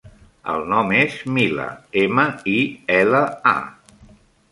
[0.51, 1.67] El nom és Mila:
[2.05, 2.57] ema, i,
[3.01, 3.21] ela,
[3.53, 4.09] a.